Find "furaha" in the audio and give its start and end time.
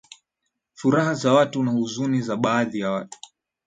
0.75-1.13